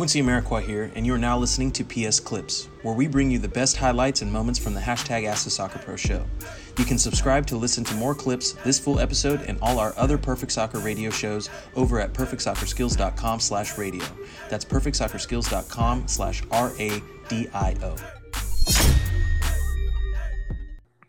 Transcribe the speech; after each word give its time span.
Quincy 0.00 0.22
Amarikwa 0.22 0.62
here, 0.62 0.90
and 0.94 1.04
you 1.04 1.12
are 1.12 1.18
now 1.18 1.36
listening 1.36 1.70
to 1.70 1.84
PS 1.84 2.20
Clips, 2.20 2.70
where 2.80 2.94
we 2.94 3.06
bring 3.06 3.30
you 3.30 3.38
the 3.38 3.46
best 3.46 3.76
highlights 3.76 4.22
and 4.22 4.32
moments 4.32 4.58
from 4.58 4.72
the 4.72 4.80
hashtag 4.80 5.26
Ask 5.26 5.44
the 5.44 5.50
Soccer 5.50 5.78
Pro 5.78 5.94
show. 5.94 6.24
You 6.78 6.86
can 6.86 6.96
subscribe 6.96 7.46
to 7.48 7.58
listen 7.58 7.84
to 7.84 7.94
more 7.96 8.14
clips, 8.14 8.52
this 8.64 8.78
full 8.78 8.98
episode, 8.98 9.42
and 9.42 9.58
all 9.60 9.78
our 9.78 9.92
other 9.98 10.16
Perfect 10.16 10.52
Soccer 10.52 10.78
radio 10.78 11.10
shows 11.10 11.50
over 11.76 12.00
at 12.00 12.14
perfectsoccerskills.com 12.14 13.40
slash 13.40 13.76
radio. 13.76 14.06
That's 14.48 14.64
perfectsoccerskills.com 14.64 16.08
slash 16.08 16.42
R-A-D-I-O. 16.50 17.96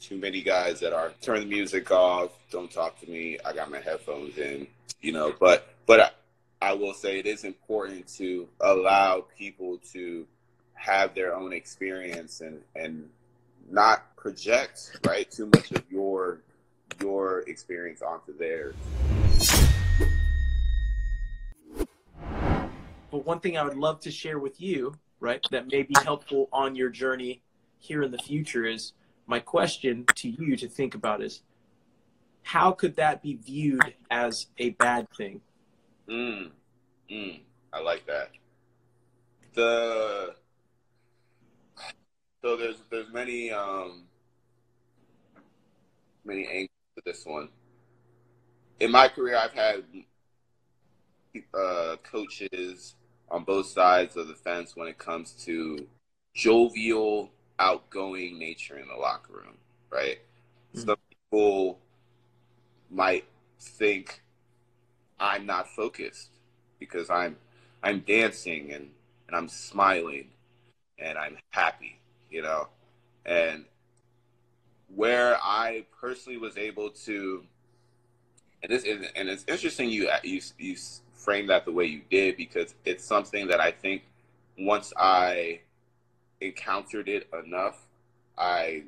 Too 0.00 0.16
many 0.16 0.40
guys 0.40 0.80
that 0.80 0.94
are 0.94 1.12
turn 1.20 1.40
the 1.40 1.46
music 1.46 1.90
off, 1.90 2.30
don't 2.50 2.70
talk 2.70 2.98
to 3.00 3.10
me, 3.10 3.38
I 3.44 3.52
got 3.52 3.70
my 3.70 3.80
headphones 3.80 4.38
in, 4.38 4.66
you 5.02 5.12
know, 5.12 5.34
but, 5.38 5.74
but 5.84 6.00
I, 6.00 6.10
I 6.68 6.74
will 6.74 6.92
say 6.92 7.18
it 7.18 7.24
is 7.24 7.44
important 7.44 8.06
to 8.18 8.46
allow 8.60 9.24
people 9.38 9.78
to 9.94 10.26
have 10.74 11.14
their 11.14 11.34
own 11.34 11.54
experience 11.54 12.42
and, 12.42 12.60
and 12.76 13.08
not 13.70 14.14
project 14.16 15.00
right 15.06 15.30
too 15.30 15.46
much 15.46 15.72
of 15.72 15.82
your 15.90 16.42
your 17.00 17.40
experience 17.46 18.02
onto 18.02 18.36
theirs. 18.36 18.74
But 23.10 23.24
one 23.24 23.40
thing 23.40 23.56
I 23.56 23.62
would 23.62 23.78
love 23.78 24.00
to 24.00 24.10
share 24.10 24.38
with 24.38 24.60
you, 24.60 24.94
right, 25.20 25.42
that 25.50 25.72
may 25.72 25.84
be 25.84 25.94
helpful 26.04 26.50
on 26.52 26.76
your 26.76 26.90
journey 26.90 27.40
here 27.78 28.02
in 28.02 28.10
the 28.10 28.18
future 28.18 28.66
is 28.66 28.92
my 29.26 29.40
question 29.40 30.04
to 30.16 30.28
you 30.28 30.54
to 30.58 30.68
think 30.68 30.94
about 30.94 31.22
is 31.22 31.40
how 32.42 32.72
could 32.72 32.96
that 32.96 33.22
be 33.22 33.36
viewed 33.36 33.94
as 34.10 34.48
a 34.58 34.70
bad 34.70 35.08
thing? 35.16 35.40
Mm, 36.10 36.50
mm, 37.10 37.40
I 37.72 37.80
like 37.80 38.06
that. 38.06 38.30
The 39.54 40.34
so 42.42 42.56
there's 42.56 42.76
there's 42.90 43.12
many 43.12 43.50
um 43.50 44.04
many 46.24 46.46
angles 46.46 46.68
to 46.96 47.02
this 47.04 47.24
one. 47.24 47.48
In 48.80 48.92
my 48.92 49.08
career, 49.08 49.36
I've 49.36 49.52
had 49.52 49.84
uh, 51.52 51.96
coaches 52.04 52.94
on 53.30 53.44
both 53.44 53.66
sides 53.66 54.16
of 54.16 54.28
the 54.28 54.34
fence 54.34 54.76
when 54.76 54.86
it 54.88 54.98
comes 54.98 55.32
to 55.44 55.86
jovial, 56.34 57.30
outgoing 57.58 58.38
nature 58.38 58.78
in 58.78 58.86
the 58.88 58.94
locker 58.94 59.32
room. 59.32 59.56
Right? 59.90 60.18
Mm-hmm. 60.74 60.86
Some 60.86 60.96
people 61.10 61.80
might 62.90 63.24
think 63.60 64.22
I'm 65.18 65.44
not 65.46 65.68
focused 65.68 66.37
because 66.78 67.10
I'm 67.10 67.36
I'm 67.82 68.00
dancing 68.00 68.72
and, 68.72 68.90
and 69.26 69.36
I'm 69.36 69.48
smiling 69.48 70.28
and 70.98 71.16
I'm 71.16 71.36
happy, 71.50 71.98
you 72.30 72.42
know. 72.42 72.68
And 73.24 73.64
where 74.94 75.36
I 75.42 75.84
personally 76.00 76.38
was 76.38 76.56
able 76.56 76.90
to 76.90 77.44
and 78.62 78.72
this 78.72 78.84
is 78.84 79.06
and 79.14 79.28
it's 79.28 79.44
interesting 79.48 79.90
you 79.90 80.08
you 80.22 80.40
you 80.58 80.76
frame 81.14 81.46
that 81.48 81.64
the 81.64 81.72
way 81.72 81.84
you 81.84 82.00
did 82.10 82.36
because 82.36 82.74
it's 82.84 83.04
something 83.04 83.48
that 83.48 83.60
I 83.60 83.70
think 83.70 84.02
once 84.58 84.92
I 84.96 85.60
encountered 86.40 87.08
it 87.08 87.28
enough, 87.44 87.86
I 88.36 88.84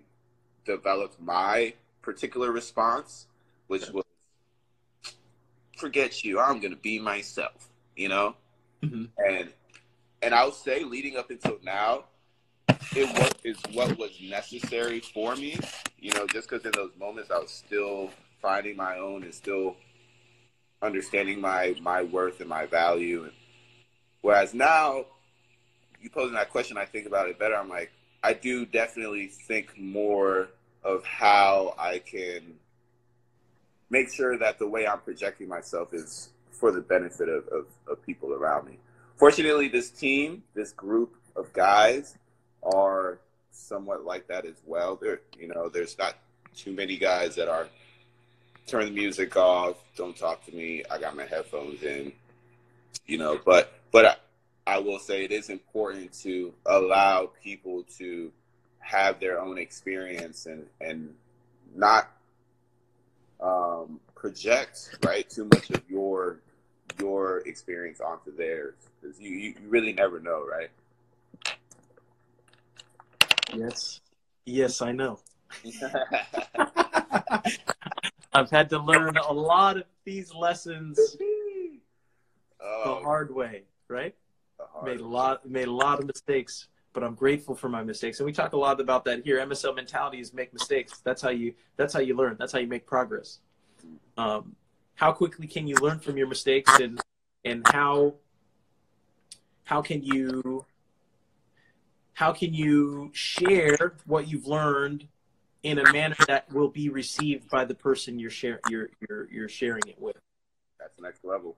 developed 0.64 1.20
my 1.20 1.75
particular 2.02 2.50
response, 2.50 3.27
which 3.66 3.91
was 3.91 4.04
forget 5.77 6.25
you. 6.25 6.38
I'm 6.41 6.60
gonna 6.60 6.77
be 6.77 6.98
myself, 6.98 7.69
you 7.96 8.08
know. 8.08 8.34
Mm-hmm. 8.83 9.05
And 9.19 9.50
and 10.22 10.34
I'll 10.34 10.52
say, 10.52 10.84
leading 10.84 11.16
up 11.16 11.30
until 11.30 11.58
now, 11.62 12.05
it 12.94 13.08
was 13.19 13.32
is 13.44 13.58
what 13.72 13.98
was 13.98 14.10
necessary 14.22 15.00
for 15.00 15.37
me. 15.37 15.59
You 15.98 16.12
know, 16.15 16.26
just 16.26 16.48
because 16.48 16.65
in 16.65 16.72
those 16.72 16.92
moments 16.98 17.31
I 17.31 17.38
was 17.38 17.50
still 17.50 18.10
finding 18.41 18.76
my 18.76 18.98
own 18.98 19.22
and 19.22 19.34
still 19.34 19.76
understanding 20.82 21.41
my 21.41 21.75
my 21.82 22.03
worth 22.03 22.41
and 22.41 22.48
my 22.48 22.66
value. 22.66 23.25
And 23.25 23.32
whereas 24.22 24.54
now, 24.54 25.04
you 26.00 26.10
posing 26.10 26.34
that 26.34 26.50
question, 26.50 26.76
I 26.78 26.86
think 26.86 27.06
about 27.06 27.28
it 27.28 27.38
better. 27.38 27.56
I'm 27.56 27.69
like, 27.69 27.92
I 28.22 28.32
do 28.32 28.66
definitely 28.66 29.26
think 29.26 29.78
more 29.78 30.48
of 30.82 31.04
how 31.04 31.75
I 31.78 31.98
can 31.98 32.54
make 33.91 34.12
sure 34.12 34.38
that 34.38 34.59
the 34.59 34.69
way 34.69 34.86
I'm 34.86 35.00
projecting 35.00 35.48
myself 35.48 35.92
is 35.92 36.31
for 36.60 36.71
the 36.71 36.81
benefit 36.81 37.28
of, 37.28 37.48
of, 37.48 37.66
of 37.88 38.04
people 38.04 38.34
around 38.34 38.66
me. 38.66 38.78
Fortunately, 39.16 39.66
this 39.69 39.91
team, 39.91 40.43
this 40.54 40.72
group 40.72 41.16
of 41.34 41.53
guys, 41.54 42.16
are 42.62 43.19
somewhat 43.50 44.04
like 44.04 44.28
that 44.28 44.44
as 44.44 44.56
well. 44.66 44.97
There, 44.97 45.22
you 45.38 45.48
know, 45.48 45.71
there's 45.71 45.97
not 45.98 46.16
too 46.54 46.72
many 46.72 46.98
guys 46.98 47.34
that 47.37 47.48
are 47.48 47.66
turn 48.66 48.84
the 48.84 48.91
music 48.91 49.37
off, 49.37 49.76
don't 49.97 50.16
talk 50.16 50.44
to 50.47 50.53
me. 50.54 50.84
I 50.91 50.98
got 50.98 51.16
my 51.16 51.25
headphones 51.25 51.82
in, 51.82 52.12
you 53.06 53.19
know. 53.19 53.41
But 53.44 53.72
but 53.91 54.04
I, 54.66 54.75
I 54.75 54.78
will 54.78 54.98
say 54.98 55.25
it 55.25 55.32
is 55.32 55.48
important 55.48 56.12
to 56.22 56.53
allow 56.66 57.31
people 57.42 57.84
to 57.98 58.31
have 58.81 59.19
their 59.19 59.41
own 59.41 59.59
experience 59.59 60.47
and 60.47 60.66
and 60.81 61.15
not 61.75 62.10
um, 63.41 64.00
project 64.15 64.97
right 65.04 65.28
too 65.28 65.44
much 65.44 65.71
of 65.71 65.82
your 65.88 66.41
your 66.99 67.39
experience 67.47 68.01
onto 68.01 68.34
theirs 68.34 68.75
because 69.01 69.21
you, 69.21 69.31
you 69.31 69.55
really 69.67 69.93
never 69.93 70.21
know, 70.21 70.45
right? 70.45 70.71
Yes. 73.55 74.01
Yes, 74.45 74.83
I 74.83 74.93
know. 74.93 75.21
I've 78.33 78.51
had 78.51 78.71
to 78.71 78.78
learn 78.78 79.17
a 79.17 79.33
lot 79.33 79.77
of 79.77 79.84
these 80.05 80.34
lessons 80.34 80.99
oh, 82.61 82.83
the 82.84 83.03
hard 83.03 83.34
way, 83.34 83.62
right? 83.89 84.15
Hard 84.59 84.87
made 84.87 85.01
a 85.01 85.07
lot 85.07 85.49
made 85.49 85.69
a 85.69 85.72
lot 85.72 85.99
of 85.99 86.07
mistakes, 86.07 86.69
but 86.93 87.03
I'm 87.03 87.15
grateful 87.15 87.55
for 87.55 87.69
my 87.69 87.83
mistakes. 87.83 88.21
And 88.21 88.27
we 88.27 88.33
talk 88.33 88.53
a 88.53 88.57
lot 88.57 88.81
about 88.81 89.05
that 89.07 89.25
here. 89.25 89.39
MSL 89.39 89.75
mentality 89.75 90.21
is 90.21 90.33
make 90.33 90.53
mistakes. 90.53 91.01
That's 91.03 91.22
how 91.22 91.31
you 91.31 91.55
that's 91.77 91.93
how 91.93 92.01
you 92.01 92.15
learn. 92.15 92.37
That's 92.39 92.53
how 92.53 92.61
you 92.61 92.69
make 92.69 92.87
progress. 92.87 93.41
Um, 94.17 94.55
how 95.00 95.12
quickly 95.12 95.47
can 95.47 95.66
you 95.66 95.75
learn 95.77 95.99
from 95.99 96.19
your 96.19 96.27
mistakes 96.27 96.71
and 96.78 97.00
and 97.47 97.66
how 97.69 98.12
how 99.65 99.81
can 99.81 100.03
you 100.03 100.66
how 102.12 102.33
can 102.34 102.53
you 102.53 103.10
share 103.15 103.94
what 104.05 104.28
you've 104.28 104.47
learned 104.47 105.09
in 105.62 105.78
a 105.78 105.91
manner 105.91 106.16
that 106.27 106.53
will 106.53 106.69
be 106.69 106.91
received 106.91 107.49
by 107.49 107.65
the 107.65 107.75
person 107.75 108.19
you're 108.19 108.31
share 108.31 108.60
you're 108.69 108.91
you're 109.00 109.27
you're 109.33 109.49
sharing 109.49 109.83
it 109.89 109.99
with? 109.99 110.16
That's 110.78 110.94
the 110.97 111.03
next 111.03 111.25
level. 111.25 111.56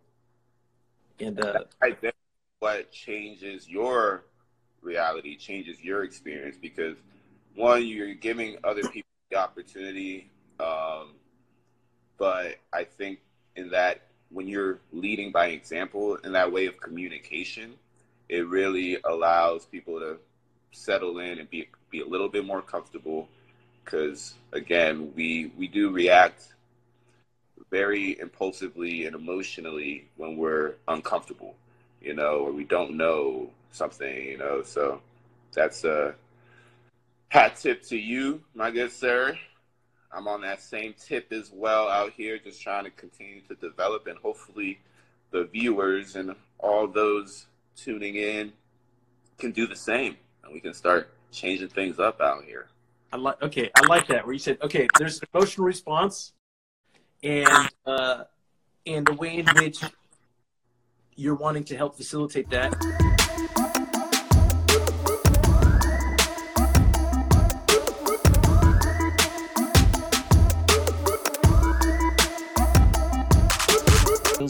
And 1.19 1.41
uh 1.41 1.65
I 1.83 1.91
think 1.91 2.15
what 2.61 2.93
changes 2.93 3.69
your 3.69 4.25
reality 4.83 5.37
changes 5.37 5.83
your 5.83 6.05
experience 6.05 6.57
because 6.57 6.97
one 7.57 7.85
you're 7.85 8.15
giving 8.15 8.57
other 8.63 8.83
people 8.83 9.11
the 9.31 9.37
opportunity 9.37 10.31
um, 10.61 11.15
but 12.19 12.57
i 12.73 12.85
think 12.85 13.21
in 13.57 13.71
that 13.71 14.03
when 14.31 14.49
you're 14.49 14.79
leading 14.93 15.31
by 15.31 15.47
example 15.49 16.17
in 16.17 16.33
that 16.33 16.51
way 16.51 16.67
of 16.67 16.81
communication 16.81 17.75
it 18.29 18.49
really 18.49 18.99
allows 19.05 19.67
people 19.67 19.99
to 20.01 20.17
settle 20.73 21.19
in 21.19 21.39
and 21.39 21.51
be 21.51 21.69
be 21.91 22.01
a 22.01 22.07
little 22.07 22.29
bit 22.29 22.45
more 22.45 22.63
comfortable. 22.63 23.29
Because 23.85 24.35
again 24.53 25.13
we 25.15 25.53
we 25.59 25.69
do 25.69 25.91
react 25.91 26.55
very 27.71 28.19
impulsively 28.21 29.07
and 29.07 29.15
emotionally 29.15 30.09
when 30.17 30.37
we're 30.37 30.75
uncomfortable 30.89 31.55
you 32.03 32.13
know 32.13 32.39
or 32.41 32.53
we 32.53 32.65
don't 32.65 32.95
know 32.95 33.49
something 33.71 34.25
you 34.27 34.37
know 34.37 34.63
so 34.63 35.01
that's 35.55 35.85
a 35.85 36.15
hat 37.31 37.57
tip 37.57 37.83
to 37.83 37.97
you 37.97 38.43
my 38.55 38.71
good 38.71 38.93
sir 38.93 39.39
i'm 40.13 40.29
on 40.29 40.41
that 40.41 40.61
same 40.61 40.95
tip 40.99 41.33
as 41.33 41.51
well 41.53 41.89
out 41.89 42.13
here 42.13 42.39
just 42.39 42.61
trying 42.61 42.85
to 42.85 42.91
continue 42.91 43.41
to 43.43 43.55
develop 43.57 44.07
and 44.07 44.19
hopefully 44.19 44.79
the 45.31 45.45
viewers 45.45 46.17
and 46.17 46.35
all 46.59 46.87
those 46.87 47.47
tuning 47.77 48.17
in 48.17 48.53
can 49.39 49.51
do 49.51 49.67
the 49.67 49.77
same 49.77 50.17
and 50.45 50.53
we 50.53 50.61
can 50.61 50.75
start 50.75 51.11
changing 51.33 51.69
things 51.69 51.99
up 51.99 52.21
out 52.21 52.45
here. 52.45 52.69
I 53.13 53.17
like 53.17 53.43
okay, 53.43 53.71
I 53.75 53.87
like 53.87 54.07
that 54.07 54.25
where 54.25 54.33
you 54.33 54.39
said 54.39 54.59
okay, 54.63 54.87
there's 54.99 55.21
emotional 55.35 55.67
response, 55.67 56.33
and 57.23 57.69
uh, 57.85 58.25
and 58.87 59.07
the 59.07 59.15
way 59.15 59.37
in 59.39 59.47
which 59.57 59.81
you're 61.17 61.35
wanting 61.35 61.65
to 61.65 61.77
help 61.77 61.97
facilitate 61.97 62.49
that. 62.51 63.22